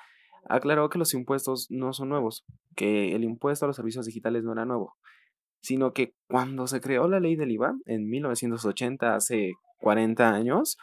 aclaró 0.49 0.89
que 0.89 0.99
los 0.99 1.13
impuestos 1.13 1.67
no 1.69 1.93
son 1.93 2.09
nuevos, 2.09 2.45
que 2.75 3.15
el 3.15 3.23
impuesto 3.23 3.65
a 3.65 3.67
los 3.67 3.77
servicios 3.77 4.05
digitales 4.05 4.43
no 4.43 4.51
era 4.51 4.65
nuevo, 4.65 4.95
sino 5.61 5.93
que 5.93 6.13
cuando 6.27 6.67
se 6.67 6.81
creó 6.81 7.07
la 7.07 7.19
ley 7.19 7.35
del 7.35 7.51
IVA 7.51 7.73
en 7.85 8.09
1980, 8.09 9.15
hace 9.15 9.53
40 9.79 10.33
años, 10.33 10.77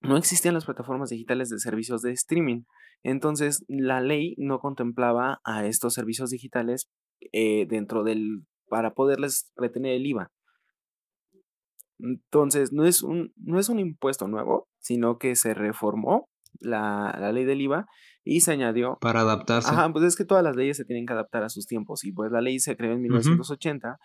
no 0.00 0.16
existían 0.16 0.54
las 0.54 0.64
plataformas 0.64 1.10
digitales 1.10 1.50
de 1.50 1.58
servicios 1.58 2.02
de 2.02 2.12
streaming. 2.12 2.62
Entonces, 3.02 3.64
la 3.68 4.00
ley 4.00 4.34
no 4.38 4.58
contemplaba 4.58 5.40
a 5.44 5.66
estos 5.66 5.94
servicios 5.94 6.30
digitales 6.30 6.88
eh, 7.32 7.66
dentro 7.68 8.02
del 8.02 8.44
para 8.68 8.94
poderles 8.94 9.50
retener 9.56 9.92
el 9.94 10.06
IVA. 10.06 10.30
Entonces, 11.98 12.72
no 12.72 12.86
es 12.86 13.02
un, 13.02 13.32
no 13.36 13.58
es 13.58 13.68
un 13.68 13.78
impuesto 13.78 14.28
nuevo, 14.28 14.68
sino 14.78 15.18
que 15.18 15.36
se 15.36 15.54
reformó 15.54 16.28
la, 16.60 17.30
ley 17.32 17.44
del 17.44 17.60
IVA 17.60 17.86
y 18.24 18.40
se 18.40 18.52
añadió... 18.52 18.96
Para 19.00 19.20
adaptarse. 19.20 19.70
Ajá, 19.70 19.92
pues 19.92 20.04
es 20.04 20.16
que 20.16 20.24
todas 20.24 20.44
las 20.44 20.56
leyes 20.56 20.76
se 20.76 20.84
tienen 20.84 21.06
que 21.06 21.12
adaptar 21.12 21.42
a 21.42 21.48
sus 21.48 21.66
tiempos 21.66 22.04
y 22.04 22.12
pues 22.12 22.30
la 22.32 22.40
ley 22.40 22.58
se 22.58 22.76
creó 22.76 22.92
en 22.92 23.02
1980. 23.02 23.98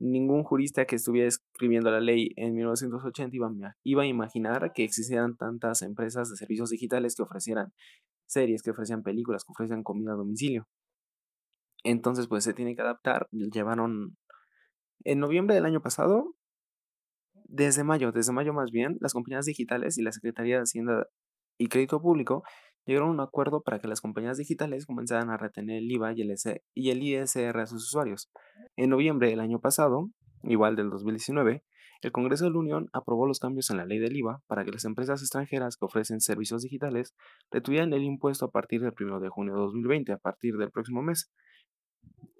Ningún 0.00 0.44
jurista 0.44 0.86
que 0.86 0.96
estuviera 0.96 1.28
escribiendo 1.28 1.90
la 1.90 2.00
ley 2.00 2.32
en 2.36 2.54
1980 2.54 3.36
iba, 3.36 3.50
iba 3.84 4.02
a 4.02 4.06
imaginar 4.06 4.72
que 4.72 4.82
existieran 4.82 5.36
tantas 5.36 5.82
empresas 5.82 6.30
de 6.30 6.36
servicios 6.36 6.70
digitales 6.70 7.14
que 7.14 7.22
ofrecieran 7.22 7.72
series, 8.26 8.62
que 8.62 8.70
ofrecían 8.70 9.02
películas, 9.02 9.44
que 9.44 9.52
ofrecían 9.52 9.82
comida 9.82 10.12
a 10.12 10.16
domicilio. 10.16 10.66
Entonces, 11.84 12.26
pues 12.28 12.44
se 12.44 12.54
tiene 12.54 12.74
que 12.74 12.82
adaptar. 12.82 13.28
Llevaron... 13.30 14.16
En 15.02 15.18
noviembre 15.18 15.54
del 15.54 15.64
año 15.64 15.80
pasado 15.80 16.34
desde 17.50 17.84
mayo, 17.84 18.12
desde 18.12 18.32
mayo 18.32 18.52
más 18.52 18.70
bien, 18.70 18.96
las 19.00 19.12
compañías 19.12 19.44
digitales 19.44 19.98
y 19.98 20.02
la 20.02 20.12
Secretaría 20.12 20.56
de 20.56 20.62
Hacienda 20.62 21.06
y 21.58 21.68
Crédito 21.68 22.00
Público 22.00 22.44
llegaron 22.86 23.10
a 23.10 23.12
un 23.12 23.20
acuerdo 23.20 23.62
para 23.62 23.78
que 23.78 23.88
las 23.88 24.00
compañías 24.00 24.38
digitales 24.38 24.86
comenzaran 24.86 25.30
a 25.30 25.36
retener 25.36 25.78
el 25.78 25.90
IVA 25.90 26.12
y 26.12 26.90
el, 26.90 27.02
ISR 27.02 27.60
a 27.60 27.66
sus 27.66 27.84
usuarios. 27.84 28.30
En 28.76 28.90
noviembre 28.90 29.30
del 29.30 29.40
año 29.40 29.60
pasado, 29.60 30.10
igual 30.42 30.76
del 30.76 30.90
2019, 30.90 31.62
el 32.02 32.12
Congreso 32.12 32.44
de 32.44 32.50
la 32.50 32.58
Unión 32.58 32.88
aprobó 32.92 33.26
los 33.26 33.40
cambios 33.40 33.70
en 33.70 33.76
la 33.76 33.84
ley 33.84 33.98
del 33.98 34.16
IVA 34.16 34.42
para 34.46 34.64
que 34.64 34.72
las 34.72 34.84
empresas 34.84 35.20
extranjeras 35.20 35.76
que 35.76 35.84
ofrecen 35.84 36.20
servicios 36.20 36.62
digitales 36.62 37.14
retuvieran 37.50 37.92
el 37.92 38.02
impuesto 38.02 38.46
a 38.46 38.50
partir 38.50 38.80
del 38.80 38.94
1 38.98 39.20
de 39.20 39.28
junio 39.28 39.54
de 39.54 39.60
2020, 39.60 40.12
a 40.12 40.18
partir 40.18 40.56
del 40.56 40.70
próximo 40.70 41.02
mes 41.02 41.30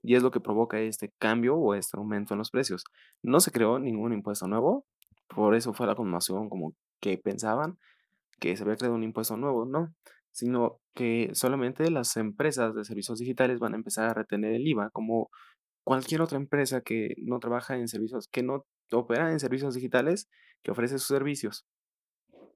y 0.03 0.15
es 0.15 0.23
lo 0.23 0.31
que 0.31 0.41
provoca 0.41 0.81
este 0.81 1.13
cambio 1.19 1.57
o 1.57 1.75
este 1.75 1.97
aumento 1.97 2.35
en 2.35 2.39
los 2.39 2.51
precios. 2.51 2.85
No 3.23 3.41
se 3.41 3.51
creó 3.51 3.79
ningún 3.79 4.13
impuesto 4.13 4.47
nuevo, 4.47 4.87
por 5.29 5.55
eso 5.55 5.73
fue 5.75 5.87
la 5.87 5.95
conmoción 5.95 6.49
como 6.49 6.75
que 7.01 7.19
pensaban 7.19 7.79
que 8.39 8.57
se 8.57 8.63
había 8.63 8.77
creado 8.77 8.95
un 8.95 9.05
impuesto 9.05 9.37
nuevo, 9.37 9.67
no, 9.67 9.95
sino 10.33 10.81
que 10.95 11.31
solamente 11.33 11.91
las 11.91 12.17
empresas 12.17 12.75
de 12.75 12.85
servicios 12.85 13.19
digitales 13.19 13.59
van 13.59 13.75
a 13.75 13.77
empezar 13.77 14.09
a 14.09 14.15
retener 14.15 14.55
el 14.55 14.67
IVA 14.67 14.91
como 14.91 15.31
cualquier 15.85 16.23
otra 16.23 16.39
empresa 16.39 16.83
que 16.83 17.15
no 17.19 17.39
trabaja 17.39 17.77
en 17.77 17.89
servicios, 17.89 18.29
que 18.31 18.43
no 18.43 18.67
opera 18.93 19.33
en 19.33 19.41
servicios 19.41 19.75
digitales, 19.75 20.29
que 20.63 20.71
ofrece 20.71 20.99
sus 20.99 21.09
servicios. 21.09 21.67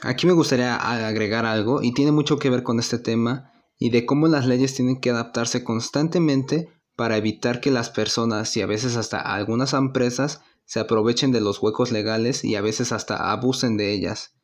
Aquí 0.01 0.27
me 0.27 0.33
gustaría 0.33 0.77
agregar 0.77 1.47
algo 1.47 1.83
y 1.83 1.95
tiene 1.95 2.13
mucho 2.13 2.39
que 2.39 2.51
ver 2.51 2.63
con 2.63 2.79
este 2.79 2.99
tema 2.99 3.53
y 3.79 3.91
de 3.91 4.07
cómo 4.07 4.27
las 4.29 4.47
leyes 4.47 4.75
tienen 4.75 5.01
que 5.01 5.11
adaptarse 5.11 5.65
constantemente 5.65 6.69
para 6.97 7.17
evitar 7.17 7.61
que 7.61 7.71
las 7.71 7.91
personas 7.91 8.57
y 8.57 8.63
a 8.63 8.67
veces 8.67 8.97
hasta 8.97 9.21
algunas 9.21 9.73
empresas 9.73 10.43
se 10.65 10.81
aprovechen 10.81 11.33
de 11.33 11.41
los 11.41 11.63
huecos 11.63 11.93
legales 11.93 12.45
y 12.45 12.55
a 12.57 12.61
veces 12.61 12.93
hasta 12.93 13.33
abusen 13.33 13.77
de 13.77 13.93
ellas. 13.93 14.35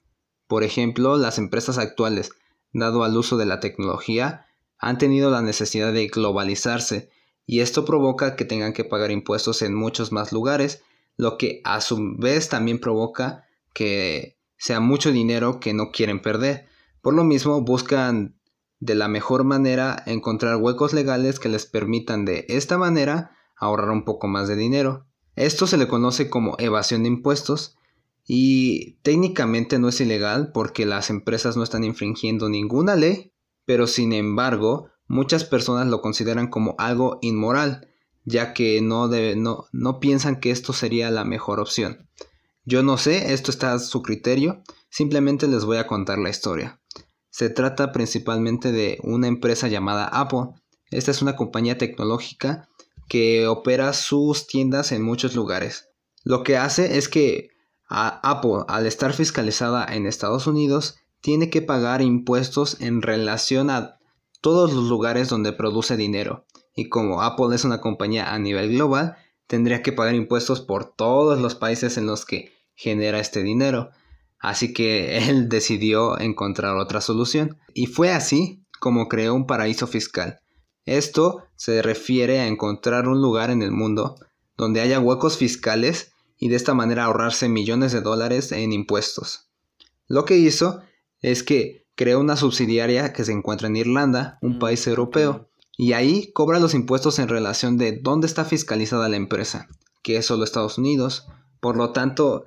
Por 0.47 0.65
ejemplo, 0.65 1.17
las 1.17 1.39
empresas 1.39 1.79
actuales, 1.79 2.33
dado 2.73 3.05
al 3.05 3.17
uso 3.17 3.37
de 3.37 3.47
la 3.47 3.61
tecnología, 3.61 4.47
han 4.79 4.99
tenido 4.99 5.31
la 5.31 5.43
necesidad 5.43 5.93
de 5.93 6.09
globalizarse 6.09 7.11
y 7.47 7.61
esto 7.61 7.85
provoca 7.85 8.37
que 8.37 8.45
tengan 8.45 8.73
que 8.73 8.85
pagar 8.85 9.11
impuestos 9.11 9.63
en 9.63 9.75
muchos 9.75 10.13
más 10.13 10.33
lugares, 10.33 10.83
lo 11.17 11.37
que 11.37 11.61
a 11.65 11.81
su 11.81 12.17
vez 12.17 12.49
también 12.49 12.79
provoca 12.79 13.45
que 13.75 14.39
sea 14.57 14.81
mucho 14.81 15.13
dinero 15.13 15.61
que 15.61 15.75
no 15.75 15.91
quieren 15.91 16.23
perder. 16.23 16.67
Por 17.03 17.15
lo 17.15 17.25
mismo 17.25 17.61
buscan 17.63 18.37
de 18.79 18.95
la 18.95 19.09
mejor 19.09 19.45
manera 19.45 20.03
encontrar 20.07 20.57
huecos 20.57 20.93
legales 20.93 21.39
que 21.39 21.49
les 21.49 21.67
permitan 21.67 22.25
de 22.25 22.47
esta 22.49 22.79
manera 22.79 23.37
ahorrar 23.57 23.91
un 23.91 24.05
poco 24.05 24.29
más 24.29 24.49
de 24.49 24.57
dinero. 24.57 25.07
Esto 25.37 25.67
se 25.67 25.77
le 25.77 25.89
conoce 25.89 26.31
como 26.31 26.57
evasión 26.59 27.03
de 27.03 27.09
impuestos 27.09 27.77
Y 28.33 28.93
técnicamente 29.03 29.81
no 29.81 29.89
es 29.89 30.01
ilegal 30.01 30.53
porque 30.53 30.87
las 30.87 31.11
empresas 31.11 31.57
no 31.57 31.65
están 31.65 31.83
infringiendo 31.83 32.49
ninguna 32.49 32.95
ley, 32.95 33.33
pero 33.65 33.89
sin 33.89 34.13
embargo 34.13 34.89
muchas 35.09 35.43
personas 35.43 35.89
lo 35.89 36.01
consideran 36.01 36.47
como 36.47 36.77
algo 36.79 37.19
inmoral, 37.23 37.89
ya 38.25 38.55
que 38.55 38.81
no, 38.83 39.09
no, 39.09 39.65
no 39.73 39.99
piensan 39.99 40.39
que 40.39 40.53
esto 40.53 40.73
sería 40.73 41.11
la 41.11 41.25
mejor 41.25 41.59
opción. 41.59 42.09
Yo 42.65 42.85
no 42.85 42.99
sé, 42.99 43.33
esto 43.33 43.51
está 43.51 43.73
a 43.73 43.81
su 43.81 44.01
criterio, 44.01 44.63
simplemente 44.91 45.49
les 45.49 45.65
voy 45.65 45.79
a 45.79 45.89
contar 45.89 46.19
la 46.19 46.31
historia. 46.31 46.81
Se 47.31 47.51
trata 47.51 47.91
principalmente 47.91 48.71
de 48.71 49.01
una 49.03 49.27
empresa 49.27 49.67
llamada 49.67 50.07
Apple. 50.07 50.51
Esta 50.93 51.11
es 51.11 51.21
una 51.21 51.35
compañía 51.35 51.79
tecnológica 51.79 52.69
que 53.09 53.49
opera 53.49 53.93
sus 53.93 54.47
tiendas 54.47 54.93
en 54.93 55.03
muchos 55.03 55.35
lugares. 55.35 55.89
Lo 56.23 56.45
que 56.45 56.57
hace 56.57 56.97
es 56.97 57.09
que 57.09 57.51
Apple, 57.91 58.65
al 58.69 58.87
estar 58.87 59.13
fiscalizada 59.13 59.85
en 59.85 60.07
Estados 60.07 60.47
Unidos, 60.47 60.97
tiene 61.21 61.51
que 61.51 61.61
pagar 61.61 62.03
impuestos 62.03 62.81
en 62.81 63.03
relación 63.03 63.69
a 63.69 63.99
todos 64.41 64.73
los 64.73 64.85
lugares 64.85 65.29
donde 65.29 65.53
produce 65.53 65.97
dinero. 65.97 66.47
Y 66.75 66.89
como 66.89 67.23
Apple 67.23 67.55
es 67.55 67.65
una 67.65 67.81
compañía 67.81 68.33
a 68.33 68.39
nivel 68.39 68.73
global, 68.73 69.17
tendría 69.47 69.83
que 69.83 69.93
pagar 69.93 70.15
impuestos 70.15 70.61
por 70.61 70.95
todos 70.95 71.41
los 71.41 71.57
países 71.57 71.99
en 71.99 72.07
los 72.07 72.25
que 72.25 72.53
genera 72.75 73.19
este 73.19 73.43
dinero. 73.43 73.91
Así 74.39 74.73
que 74.73 75.19
él 75.29 75.49
decidió 75.49 76.19
encontrar 76.19 76.77
otra 76.77 77.01
solución. 77.01 77.59
Y 77.75 77.87
fue 77.87 78.13
así 78.13 78.65
como 78.79 79.09
creó 79.09 79.35
un 79.35 79.47
paraíso 79.47 79.87
fiscal. 79.87 80.41
Esto 80.87 81.45
se 81.57 81.83
refiere 81.83 82.41
a 82.41 82.47
encontrar 82.47 83.09
un 83.09 83.21
lugar 83.21 83.51
en 83.51 83.63
el 83.63 83.73
mundo 83.73 84.15
donde 84.57 84.81
haya 84.81 85.01
huecos 85.01 85.37
fiscales 85.37 86.13
y 86.41 86.49
de 86.49 86.57
esta 86.57 86.75
manera 86.75 87.05
ahorrarse 87.05 87.49
millones 87.49 87.93
de 87.93 88.01
dólares 88.01 88.51
en 88.51 88.73
impuestos. 88.73 89.51
Lo 90.09 90.25
que 90.25 90.39
hizo 90.39 90.81
es 91.21 91.43
que 91.43 91.87
creó 91.95 92.19
una 92.19 92.37
subsidiaria 92.37 93.13
que 93.13 93.25
se 93.25 93.33
encuentra 93.33 93.69
en 93.69 93.77
Irlanda, 93.77 94.39
un 94.41 94.57
mm, 94.57 94.59
país 94.59 94.87
europeo, 94.87 95.51
y 95.77 95.93
ahí 95.93 96.33
cobra 96.33 96.59
los 96.59 96.75
impuestos 96.75 97.19
en 97.19 97.29
relación 97.29 97.77
de 97.77 98.01
dónde 98.03 98.27
está 98.27 98.45
fiscalizada 98.45 99.09
la 99.09 99.17
empresa, 99.17 99.69
que 100.03 100.17
es 100.17 100.27
solo 100.27 100.45
Estados 100.45 100.79
Unidos. 100.79 101.27
Por 101.61 101.77
lo 101.77 101.93
tanto, 101.93 102.47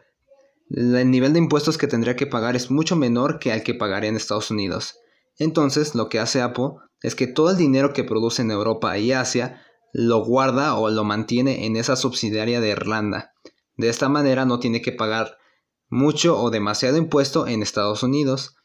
el 0.69 1.09
nivel 1.11 1.33
de 1.33 1.39
impuestos 1.39 1.77
que 1.77 1.87
tendría 1.87 2.15
que 2.15 2.25
pagar 2.27 2.55
es 2.55 2.71
mucho 2.71 2.95
menor 2.95 3.37
que 3.37 3.51
al 3.51 3.63
que 3.63 3.75
pagaría 3.75 4.09
en 4.09 4.15
Estados 4.15 4.49
Unidos. 4.49 4.95
Entonces, 5.37 5.93
lo 5.93 6.09
que 6.09 6.19
hace 6.19 6.41
Apple 6.41 6.71
es 7.01 7.15
que 7.15 7.27
todo 7.27 7.51
el 7.51 7.57
dinero 7.57 7.93
que 7.93 8.03
produce 8.03 8.41
en 8.41 8.49
Europa 8.49 8.97
y 8.97 9.11
Asia 9.11 9.61
lo 9.93 10.25
guarda 10.25 10.75
o 10.75 10.89
lo 10.89 11.03
mantiene 11.03 11.65
en 11.65 11.75
esa 11.75 11.95
subsidiaria 11.95 12.59
de 12.59 12.69
Irlanda. 12.69 13.32
De 13.77 13.89
esta 13.89 14.09
manera 14.09 14.45
no 14.45 14.59
tiene 14.59 14.81
que 14.81 14.91
pagar 14.91 15.37
mucho 15.89 16.39
o 16.39 16.49
demasiado 16.49 16.97
impuesto 16.97 17.47
en 17.47 17.61
Estados 17.61 18.03
Unidos. 18.03 18.55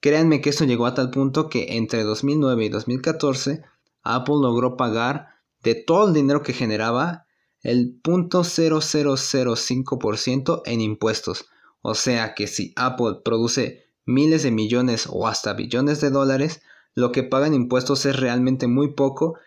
Créanme 0.00 0.40
que 0.40 0.50
esto 0.50 0.64
llegó 0.64 0.86
a 0.86 0.94
tal 0.94 1.10
punto 1.10 1.48
que 1.48 1.76
entre 1.76 2.02
2009 2.02 2.64
y 2.64 2.68
2014 2.68 3.62
Apple 4.02 4.36
logró 4.40 4.76
pagar 4.76 5.28
de 5.62 5.74
todo 5.74 6.08
el 6.08 6.14
dinero 6.14 6.42
que 6.42 6.52
generaba 6.52 7.26
el 7.62 8.00
0.0005% 8.02 10.62
en 10.64 10.80
impuestos. 10.80 11.46
O 11.82 11.94
sea 11.94 12.34
que 12.34 12.46
si 12.46 12.72
Apple 12.76 13.18
produce 13.24 13.84
miles 14.06 14.42
de 14.42 14.50
millones 14.50 15.06
o 15.10 15.26
hasta 15.26 15.52
billones 15.52 16.00
de 16.00 16.08
dólares, 16.10 16.62
lo 16.94 17.12
que 17.12 17.22
pagan 17.22 17.52
impuestos 17.54 18.06
es 18.06 18.18
realmente 18.18 18.66
muy 18.66 18.94
poco 18.94 19.38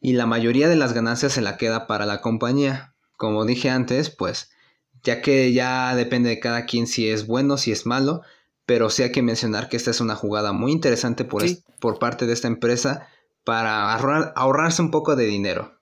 y 0.00 0.14
la 0.14 0.26
mayoría 0.26 0.68
de 0.68 0.76
las 0.76 0.94
ganancias 0.94 1.32
se 1.32 1.42
la 1.42 1.56
queda 1.56 1.86
para 1.86 2.06
la 2.06 2.20
compañía. 2.20 2.91
Como 3.22 3.44
dije 3.44 3.70
antes, 3.70 4.10
pues 4.10 4.50
ya 5.04 5.22
que 5.22 5.52
ya 5.52 5.94
depende 5.94 6.28
de 6.28 6.40
cada 6.40 6.66
quien 6.66 6.88
si 6.88 7.08
es 7.08 7.28
bueno, 7.28 7.56
si 7.56 7.70
es 7.70 7.86
malo, 7.86 8.22
pero 8.66 8.90
sí 8.90 9.04
hay 9.04 9.12
que 9.12 9.22
mencionar 9.22 9.68
que 9.68 9.76
esta 9.76 9.92
es 9.92 10.00
una 10.00 10.16
jugada 10.16 10.52
muy 10.52 10.72
interesante 10.72 11.24
por, 11.24 11.44
por 11.78 12.00
parte 12.00 12.26
de 12.26 12.32
esta 12.32 12.48
empresa 12.48 13.06
para 13.44 13.94
ahorrarse 13.94 14.82
un 14.82 14.90
poco 14.90 15.14
de 15.14 15.26
dinero. 15.26 15.78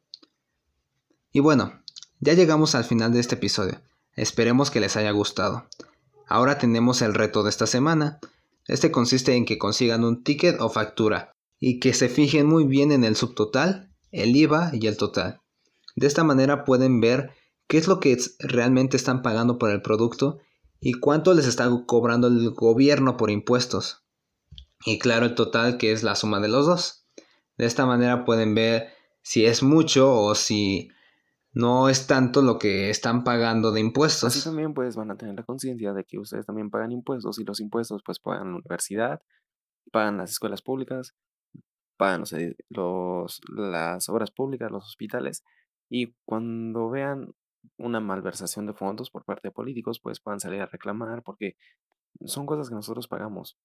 Y 1.33 1.40
bueno, 1.40 1.83
ya 2.18 2.35
llegamos 2.35 2.74
al 2.74 2.85
final 2.85 3.11
de 3.14 3.20
este 3.20 3.37
episodio. 3.37 3.81
Esperemos 4.16 4.70
que 4.70 4.81
les 4.81 4.98
haya 4.98 5.12
gustado. 5.12 5.66
Ahora 6.26 6.59
tenemos 6.59 7.00
el 7.00 7.14
reto 7.14 7.42
de 7.42 7.48
esta 7.48 7.66
semana. 7.66 8.20
Este 8.66 8.90
consiste 8.90 9.35
en 9.35 9.46
que 9.46 9.57
consigan 9.57 10.05
un 10.05 10.22
ticket 10.22 10.61
o 10.61 10.68
factura 10.68 11.33
y 11.59 11.81
que 11.81 11.94
se 11.94 12.11
fijen 12.11 12.46
muy 12.46 12.64
bien 12.64 12.92
en 12.92 13.03
el 13.03 13.16
subtotal, 13.16 13.90
el 14.12 14.37
IVA 14.37 14.72
y 14.74 14.88
el 14.88 14.98
total. 14.98 15.39
De 15.96 16.07
esta 16.07 16.24
manera 16.24 16.64
pueden 16.64 17.00
ver 17.00 17.31
qué 17.68 17.79
es 17.79 17.88
lo 17.88 18.00
que 18.00 18.16
realmente 18.38 18.96
están 18.96 19.22
pagando 19.22 19.59
por 19.59 19.70
el 19.70 19.83
producto 19.83 20.38
y 20.81 20.94
cuánto 20.94 21.35
les 21.35 21.46
está 21.46 21.68
cobrando 21.87 22.29
el 22.29 22.50
gobierno 22.50 23.16
por 23.16 23.31
impuestos. 23.31 24.05
Y 24.85 24.98
claro, 24.98 25.26
el 25.26 25.35
total 25.35 25.79
que 25.79 25.92
es 25.92 26.03
la 26.03 26.16
suma 26.16 26.40
de 26.40 26.48
los 26.48 26.66
dos. 26.66 27.07
De 27.59 27.66
esta 27.66 27.85
manera 27.85 28.24
pueden 28.24 28.55
ver 28.55 28.88
si 29.22 29.44
es 29.44 29.62
mucho 29.62 30.14
o 30.14 30.35
si 30.35 30.88
no 31.53 31.88
es 31.88 32.07
tanto 32.07 32.42
lo 32.42 32.59
que 32.59 32.90
están 32.90 33.24
pagando 33.24 33.72
de 33.72 33.81
impuestos. 33.81 34.24
Así 34.24 34.42
también 34.42 34.72
pues 34.72 34.96
van 34.96 35.11
a 35.11 35.16
tener 35.16 35.35
la 35.35 35.42
conciencia 35.42 35.92
de 35.92 36.05
que 36.05 36.18
ustedes 36.18 36.46
también 36.46 36.70
pagan 36.70 36.92
impuestos 36.92 37.38
y 37.38 37.44
los 37.44 37.61
impuestos 37.61 38.03
pues 38.05 38.18
pagan 38.18 38.53
la 38.53 38.59
universidad, 38.59 39.22
pagan 39.92 40.16
las 40.16 40.31
escuelas 40.31 40.62
públicas, 40.62 41.14
pagan 41.96 42.24
los, 42.70 43.40
las 43.48 44.09
obras 44.09 44.31
públicas, 44.31 44.70
los 44.70 44.87
hospitales 44.87 45.44
y 45.90 46.14
cuando 46.24 46.88
vean 46.88 47.35
una 47.76 48.00
malversación 48.00 48.66
de 48.66 48.72
fondos 48.72 49.11
por 49.11 49.24
parte 49.24 49.48
de 49.48 49.53
políticos 49.53 50.00
pues 50.00 50.20
puedan 50.20 50.40
salir 50.40 50.62
a 50.62 50.66
reclamar 50.66 51.22
porque 51.22 51.57
son 52.24 52.46
cosas 52.46 52.68
que 52.68 52.74
nosotros 52.74 53.09
pagamos. 53.09 53.59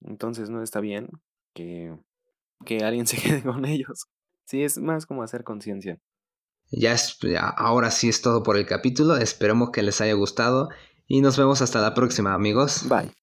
Entonces 0.00 0.50
no 0.50 0.62
está 0.62 0.80
bien 0.80 1.08
que, 1.54 1.96
que 2.64 2.78
alguien 2.78 3.06
se 3.06 3.18
quede 3.18 3.42
con 3.42 3.64
ellos. 3.64 4.06
Sí, 4.44 4.62
es 4.62 4.78
más 4.78 5.06
como 5.06 5.22
hacer 5.22 5.44
conciencia. 5.44 6.00
Ya, 6.70 6.92
es, 6.92 7.18
ahora 7.56 7.90
sí 7.90 8.08
es 8.08 8.22
todo 8.22 8.42
por 8.42 8.56
el 8.56 8.66
capítulo. 8.66 9.16
Esperemos 9.16 9.70
que 9.70 9.82
les 9.82 10.00
haya 10.00 10.14
gustado 10.14 10.70
y 11.06 11.20
nos 11.20 11.36
vemos 11.36 11.60
hasta 11.60 11.80
la 11.80 11.94
próxima, 11.94 12.32
amigos. 12.32 12.88
Bye. 12.88 13.21